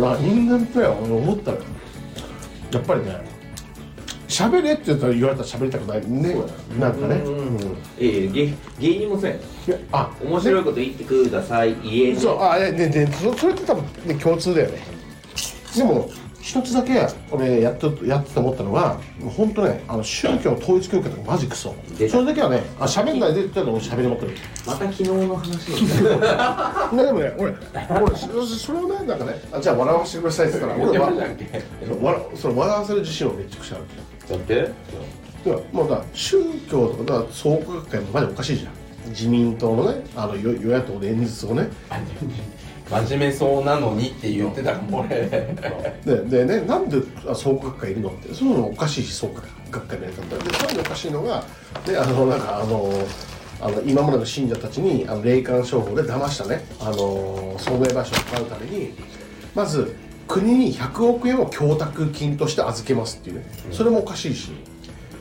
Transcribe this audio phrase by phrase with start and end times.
[0.00, 1.62] な人間って俺思ったのよ。
[2.72, 3.20] やっぱりね
[4.28, 6.08] 喋れって言ったら言われたら喋りたくない。
[6.08, 6.36] ね。
[6.78, 6.88] な。
[6.90, 7.16] んかね。
[7.16, 7.58] うん
[7.98, 9.36] ええ芸芸人もそうや。
[9.36, 14.78] んいやあ面白いこと言ってください言えねそうあねねねそそれって多分ね共通だよね。
[15.76, 16.08] でも
[16.40, 18.98] 一つだけ俺やってやってて思ったのが
[19.36, 21.74] 本当ねあの宗教統一教会とかマジクソ。
[22.08, 24.32] それだけはねあ喋んないでって言ったら俺喋り持ってる。
[24.66, 25.76] また昨日の話を。
[26.96, 27.54] ねでもね俺
[28.02, 31.06] 俺そそれをねなんかねあじゃあ笑わせてくださいって言ったら 俺は
[32.02, 33.84] 笑それ笑わせる自信はめちゃくちゃある。
[34.30, 35.00] だって。
[35.46, 36.36] いやもうだ宗
[36.70, 38.72] 教とかだ創価学会もマジおかしいじゃん。
[39.10, 41.68] 自民党のねあの与与野党の演説をね
[42.90, 45.28] 真面目そうなのにって言ってたからもう俺。
[46.04, 46.98] ででねなんで
[47.28, 48.34] あ創価学会いるのって。
[48.34, 51.44] そういうのおかしいし創価学会のやり方でさらにおかしいのが
[51.86, 52.92] であのなんかあの
[53.60, 56.64] あの今までの信者たちにあの霊感商法で騙したね。
[56.80, 58.94] あの損害賠償を払うために
[59.54, 59.94] まず
[60.26, 63.44] 国に100億円を供託金として預けますっていうね。
[63.70, 64.52] それもおかしいし、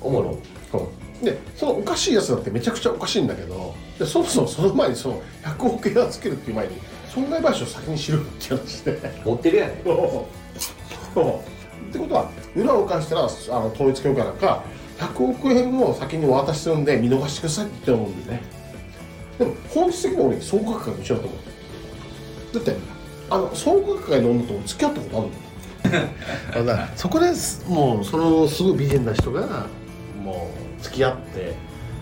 [0.00, 0.38] おもろ。
[0.74, 1.06] うん。
[1.24, 6.76] でそのおかしいやつだってめちゃくちゃおかしいんだけどでそもそもその前にその100億円預けるっていう前に
[7.16, 9.22] 損害賠償を先にしろよって話で。
[9.24, 9.82] 持ってるやね っ
[11.92, 13.24] てことは裏を返したらあ
[13.60, 14.62] の統一教会なんか
[14.98, 18.44] 100億円を先にお渡しするんで見逃してくださいって思うんだよね。
[19.38, 22.76] でも本質的に俺創価学会と一緒だと思うだって
[23.30, 25.90] あの創価学会の女と付き合ったことあ
[26.58, 26.66] るの？
[26.66, 29.66] だからそこですもうそのすごい美人な人が
[30.22, 31.54] もう付き合って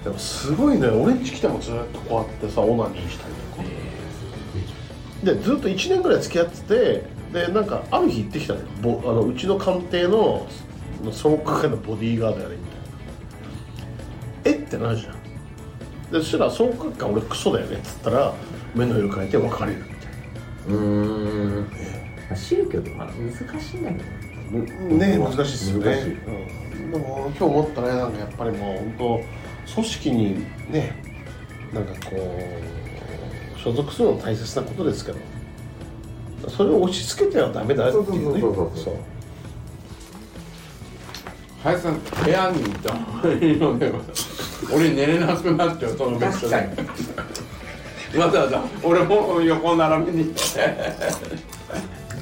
[0.03, 3.84] でもすごいね俺ん家来てもずっとこうやってさオナニーしたりとか
[5.25, 8.67] でずっと1年ぐらい付き合っててでなんかある日行ってきたのよ。
[8.81, 10.47] ぼあのうちの官邸の
[11.13, 12.63] 創価会のボディーガードやれみ
[14.45, 14.61] たいな。
[14.61, 15.13] えってなるじゃん。
[16.13, 18.35] でそしたら創価会俺クソだよねっつったら
[18.75, 19.95] 目の色変えて別れるみたい
[20.69, 21.67] うーん。
[22.37, 24.25] 宗教ってまだ難しいんだけど。
[24.97, 25.93] なね難しいっすよね。
[26.27, 28.95] うん、でも今日思ったねなんかやっぱりもう本
[29.67, 30.95] 当組織にね
[31.73, 32.84] なんかこう
[33.65, 35.19] 所属するの大切なことですけど
[36.51, 38.41] それを押し付けてはダメだっていうね。
[38.41, 38.97] そう
[41.63, 44.01] 林さん部屋にいたのでは
[44.71, 46.49] 俺寝れなくなっちゃうそのベッド
[48.13, 50.45] でわざわざ俺も横並びに行って。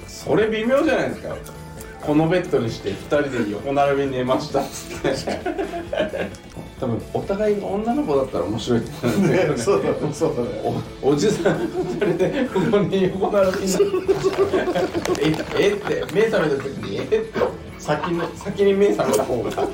[0.07, 1.35] それ微妙じゃないですか
[2.05, 6.53] このベッドにして2人で横並びに寝ましたっつって。
[6.81, 10.49] 多分お互いの女の子だったら面白いってなるんだけどねそうだねそうだね。
[11.01, 13.73] おおじさん二人でここに横並びに。
[13.73, 15.23] なって
[15.61, 17.25] ええって目覚めた時にえって
[17.79, 19.69] 先に先に目覚めた方が。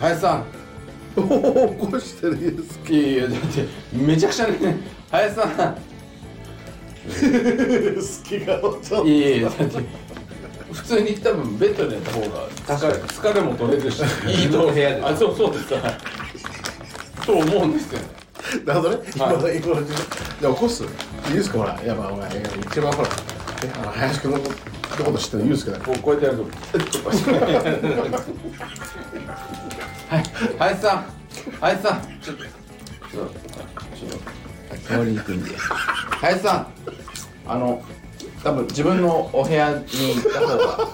[0.00, 0.44] 林さん。
[1.18, 4.78] おお起こしてるんですいやいやだってめちゃくちゃね
[5.10, 5.76] 林さん。
[7.06, 7.12] 好
[8.24, 10.05] きがちょっといやいやだって
[10.86, 14.00] 普通に多分ベッドで寝た方が疲れ疲れも取れるし。
[14.28, 15.02] いいと部屋で。
[15.02, 15.76] あそうそうですか。
[17.26, 17.98] と思うんですよ。
[18.64, 20.86] なるほどね、今はの今の起こすい
[21.32, 23.14] いですかほらいやまあほら一番ほらね
[23.82, 24.46] あの林くんのこ
[25.10, 26.44] と知ってるユースケだこうこうやってやると
[30.08, 30.22] はい
[30.56, 31.06] 林さん。
[31.60, 32.02] 林さん。
[32.22, 32.44] ちょっと
[36.20, 36.68] 林さん。
[37.48, 37.82] あの
[38.42, 40.88] 多分自分のお部屋に行った方が。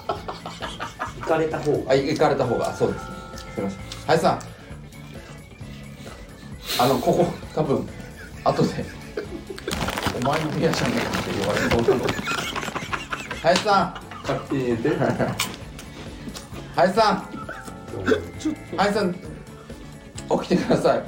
[1.19, 1.91] 行かれた方が。
[1.91, 2.73] あ行かれた方が。
[2.73, 3.01] そうです。
[3.01, 3.79] ねすみません。
[4.07, 4.39] 林さん。
[6.79, 7.87] あのここ多分
[8.43, 8.85] 後で。
[10.15, 12.05] お前の部屋じゃねえかって言われると思うの？
[13.41, 13.93] 林さん。
[14.21, 14.89] 勝手に言って
[16.75, 17.27] 林さん。
[18.77, 19.19] 林さん起
[20.43, 21.03] きてください。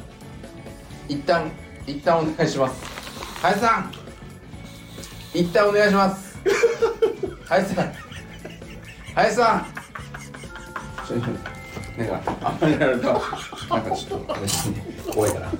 [1.13, 1.51] 一旦
[1.87, 2.83] 一旦お願いします。
[3.41, 3.91] 林さん。
[5.35, 6.37] 一旦お願いします。
[7.45, 7.93] 林さん。
[9.13, 9.65] 林さん。
[11.05, 15.51] ちょなんかあんまりやるとなんかちょっとあれですね怖いから。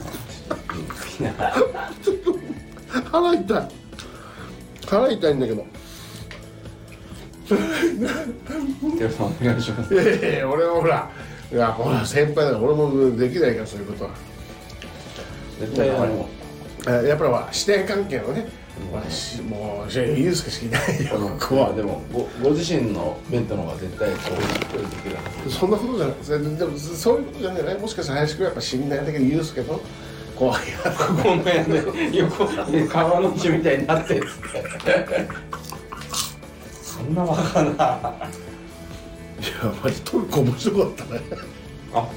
[3.12, 3.68] 腹痛い。
[4.88, 5.66] 腹痛いんだけど。
[8.98, 9.94] テオさんお願いします。
[9.94, 10.04] いや
[10.36, 11.12] いや俺はほら
[11.52, 14.12] いやほら先輩だから俺もできないからそういうことは。
[15.60, 16.12] 絶対やっぱり
[17.30, 18.48] ほら師弟関係のね、
[19.50, 24.18] もうじゃあユースケしかいないよここはでもごご自身のベッドの方が絶対こ
[24.74, 25.10] ういうでき
[25.46, 26.14] るそんなことじゃな
[26.54, 29.82] いでもそういうことじゃないもしかしたら林くんはやっぱ信頼だけどユースケと
[30.36, 30.78] 怖いや
[31.24, 31.84] この部屋で
[32.18, 34.32] 横で川の字みたいになってっつって
[36.82, 37.78] そんなバカないや
[39.84, 41.22] マジトルコ面白かったね
[41.94, 42.08] あ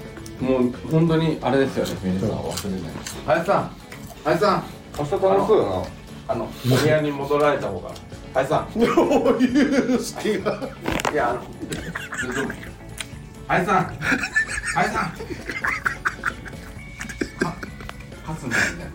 [0.41, 2.93] もう本当にあれですよね皆さん忘れない
[3.27, 3.71] 林さん
[4.25, 4.65] 林さん
[4.99, 5.27] 明日楽しそ
[5.59, 5.83] うだな
[6.29, 7.91] あのお部屋に戻られた方が
[8.35, 8.87] 林さんどう
[9.43, 10.61] いう隙が
[11.13, 12.53] いやあのちょっと
[13.49, 13.85] 林さん
[14.75, 15.09] 林さん
[17.39, 17.57] か
[18.27, 18.91] 勝つんだよね。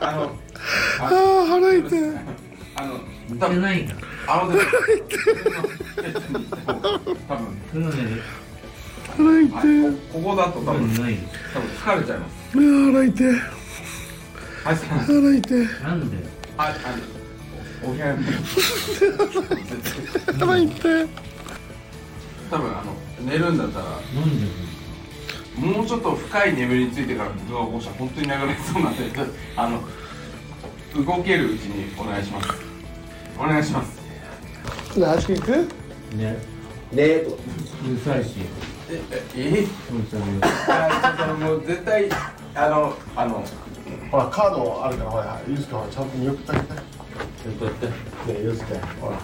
[0.00, 0.36] あの
[1.00, 2.00] ああ腹痛い
[2.76, 2.98] あの
[3.28, 3.94] 似多分てないんだ
[4.26, 4.58] 青で
[6.66, 6.72] 多
[7.36, 7.96] 分そのね
[9.16, 11.16] 腹痛いここだと多分ない
[11.54, 13.34] 多分疲れちゃいます腹痛い
[14.64, 16.16] 腹痛いなんで
[16.58, 16.68] ああ
[17.86, 18.24] のお部屋に
[20.38, 21.08] 腹痛い
[22.50, 23.90] 多分あの寝るんだったらな
[24.24, 24.46] んで
[25.56, 29.02] もうちょっと深い眠りについてから僕が起こしたら本当に長くなりそうなんで
[29.56, 29.80] あの
[31.04, 32.48] 動けるうちにお願いします。
[33.38, 34.00] お願いします。
[34.98, 35.68] ラシ行く？
[36.16, 36.24] ね。
[36.24, 36.38] ね。
[36.92, 37.38] えとう
[37.90, 38.36] るさいし。
[38.90, 39.02] え
[39.36, 39.92] ええ？
[39.92, 42.08] もう絶対
[42.54, 43.44] あのあの
[44.10, 46.74] ほらカードあるからほらユースケほらちゃんと見送ってあげて。
[46.74, 46.80] ね
[47.42, 47.86] ちょっとやって
[48.32, 48.74] ユースケ。
[49.00, 49.18] ほら。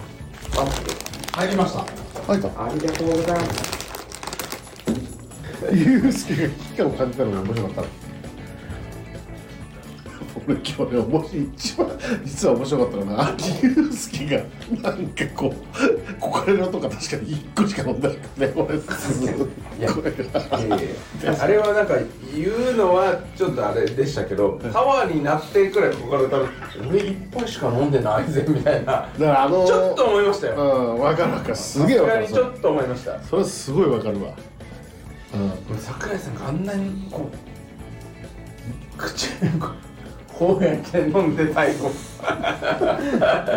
[1.33, 1.85] 入りました。
[2.27, 2.65] 入った。
[2.65, 3.82] ありがとうございます
[5.71, 8.03] ユースケが危機感を感じたのが面白かった
[10.45, 11.87] 俺今日ね面白い一番
[12.25, 13.29] 実は面白かったのが
[13.61, 14.43] ユースケが
[14.91, 18.53] なんかこうコカレラとか確かに1個しか飲んでなくてね。
[18.55, 19.49] 俺すごい。
[19.79, 21.93] やこれがあれはなんか
[22.35, 26.49] 言うのはちょっとあれでしたけどタワーになってくらいここから多分
[26.89, 28.91] 俺一杯しか飲んでないぜみたいな。
[28.91, 30.55] だからあのーちょっと思いましたよ。
[30.55, 31.55] うん分かる分かる。
[31.55, 33.23] すげえ分かるちょっと思いました。
[33.23, 34.33] それすごい分かるわ
[35.33, 35.77] うん。
[35.77, 37.29] 桜井さんがあんなにこ
[38.95, 39.71] う口にこう
[40.33, 41.91] こうやって飲んで最後。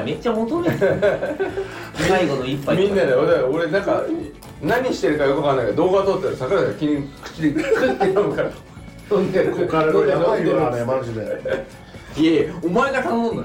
[0.04, 1.00] めっちゃ求めてる。
[1.94, 4.02] 最後の一杯みんなで俺俺なんか
[4.62, 8.50] 何してるかよくわかんないけど動画撮ったら桜井さんが君口にクッて飲むから。
[9.08, 11.22] 飲んでるコカレラやばい飲んでるわあれマジで
[12.16, 13.44] いやいやお前が頼んだの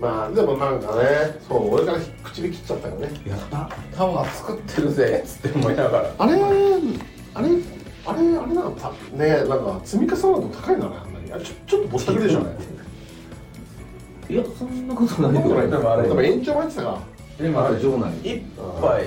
[0.00, 6.32] まあでもなんかねそう俺から口で切っちゃったよねやったタワー作ってるぜっつって思いながらあれ
[7.38, 7.48] あれ
[8.04, 11.32] あれあれなのたねなんか積み重なると高いんだねあんなに。
[11.32, 12.56] あれちょちょっとぼったくりでしょうね
[14.30, 15.32] いやそんなことない
[15.70, 17.00] でもあれでも延長も入ってたか。
[17.40, 18.12] ら今あれ場内。
[18.22, 18.42] 一
[18.80, 19.06] 杯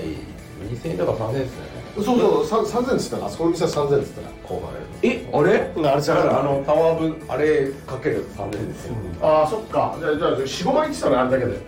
[0.71, 1.71] 2000円とか3000円ですよね。
[1.95, 5.73] そうそうさ3000っつったらあそこの店は3000っつったらこうなるえあれ？
[5.75, 9.97] うんあれじゃだからあのタワー分あれかける3000円ですよ、ああそっか。
[9.99, 11.59] じゃあじゃあ45枚言ってたらあれだけで。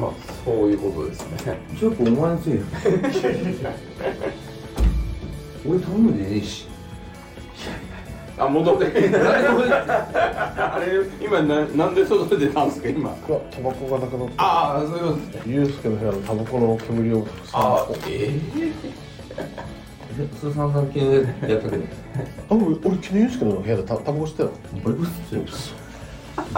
[0.00, 0.10] まあ
[0.44, 1.58] そういうことですね。
[1.76, 2.60] ちょっとお前のせいよ
[5.66, 6.66] 俺頼むでねえし。
[8.38, 8.86] あ戻って。
[8.86, 13.10] あれ今ななんで外で出たんですか今。
[13.28, 14.42] うわタバコがなくなった。
[14.42, 15.52] ああそういうことですね。
[15.52, 18.40] ユースケの部屋のタバコの煙をああえ
[20.40, 21.84] それ三三系やったけど
[22.50, 25.42] あ俺俺昨日ユースケの部屋でタタバコ吸ってたよバリバリ吸ってる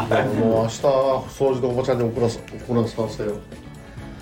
[0.08, 3.36] いやもう明日掃除のおばちゃんに怒らす怒らさせたよ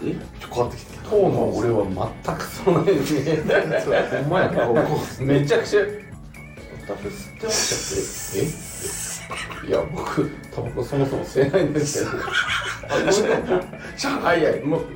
[0.05, 0.17] え？
[0.41, 4.89] 変わってきて当の俺は全くそのように見えないお前や
[5.21, 5.81] めちゃくちゃ
[6.87, 9.69] タバコ吸ってましたってえ？
[9.69, 12.23] いや僕タバコそもそも吸えないんですけど。
[12.91, 12.95] あ
[14.21, 14.87] はいはいもう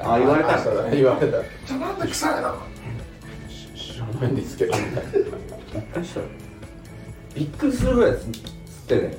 [0.00, 0.58] あ言われたあ
[0.90, 2.58] 言われたじゃあなんで臭いの
[3.74, 6.20] 知らないんですけどびっくりした
[7.34, 8.22] びっくりするぐらい吸っ
[8.86, 9.16] てね。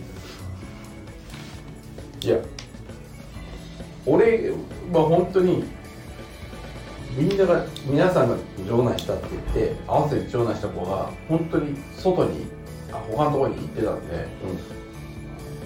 [2.21, 2.37] いや
[4.09, 4.51] 俺
[4.91, 5.63] は本当に
[7.15, 8.35] みんなが皆さんが
[8.67, 12.45] 場内したって言って合わせて場内した子が本当に外に
[12.91, 14.27] あ他のところに行ってたんで、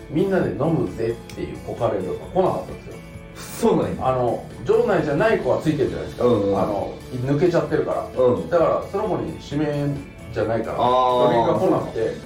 [0.09, 2.93] みんなで飲むぜっていうポカレーとか来なかったんですよ。
[3.35, 4.07] そうなんや。
[4.07, 6.59] あの場内じゃない子はついてるじゃないですか、うんうん。
[6.62, 8.50] あの抜けちゃってるから、うん。
[8.50, 9.88] だからその子に指名
[10.33, 11.27] じゃないからあー。
[11.27, 12.17] 俺が来なくて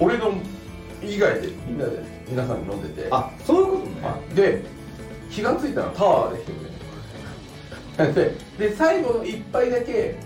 [0.00, 0.32] 俺の
[1.02, 3.08] 以外でみんなで皆さんに飲んでて。
[3.10, 3.92] あそういうことね。
[4.04, 4.62] あで
[5.30, 10.16] 気がついたらタワーで一人 ででで最後の一杯だけ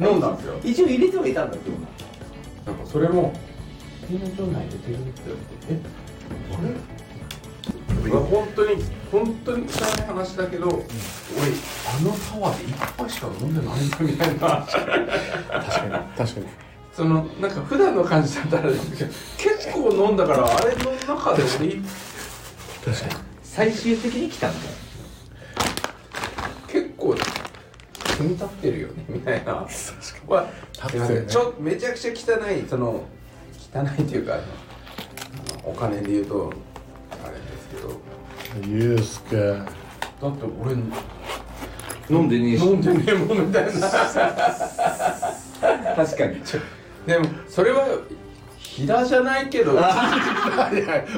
[0.00, 0.54] 飲んだんですよ。
[0.64, 1.86] 一応入れてはいたんだけどな。
[2.66, 3.32] なんかそれも
[4.08, 5.80] 「みんな場内出てる?」って言われて「え？
[6.54, 6.70] あれ?」
[8.10, 14.66] いや本当に本当に汚い話だけど、俺あのタワーで一杯しか飲んでないんだみたいな。
[14.66, 15.06] 確かに
[16.16, 16.46] 確かに。
[16.92, 21.82] そのなんか普段の感じだったらあれですけど結構飲んだからあれの中で俺確かに
[23.54, 24.72] 最終的に来たんだよ。
[26.68, 27.14] 結構
[28.16, 29.56] 組み立ってるよねみたいな。
[29.56, 29.92] はす
[30.24, 30.48] いま
[31.06, 32.14] せんちょめちゃくちゃ汚
[32.50, 33.04] いその
[33.74, 34.42] 汚いっていうかあの
[35.70, 36.50] お金で言うと
[37.22, 38.00] あれですけど。
[38.66, 39.70] ゆうすけだって
[40.62, 40.72] 俺
[42.08, 42.64] 飲んでねえし。
[42.64, 43.70] 飲んでねえもんみたいな。
[45.94, 46.42] 確かに。
[47.06, 47.86] でもそれは
[48.74, 49.72] 飛騨じゃないけど。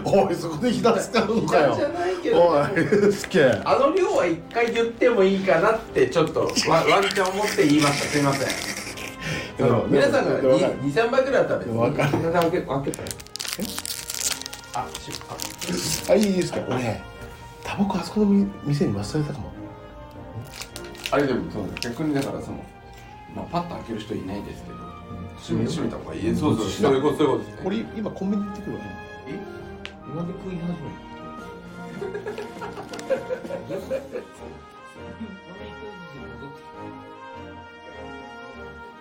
[0.04, 1.74] おいそこでひだ使うのかよ。
[1.74, 2.48] 飛騨じゃないけど。
[2.48, 8.08] おいすけあの量は一回言ってもいいかなってちょっとワワンチャン思って言いました。
[8.08, 8.48] すいません。
[9.88, 11.78] 皆さんがでもわかる23杯ぐらいだったら別に。
[11.78, 12.10] わかる。
[12.10, 12.92] 開け開け
[14.74, 15.12] あし
[16.08, 16.12] あ。
[16.12, 16.58] あいいですか？
[16.68, 17.00] 俺
[17.62, 19.52] タバコあそこのみ店に忘れたかも。
[21.12, 22.58] あれでもそう逆にだからその、
[23.34, 24.76] まあ、パッと開ける人いないですけど、
[25.38, 27.62] 閉う閉めた方がいい、そうそうそういうことそういうことですね。
[27.64, 28.84] こ今コンビニ行ってくるわね。
[29.28, 29.30] え？
[30.06, 30.94] 今で食い始める。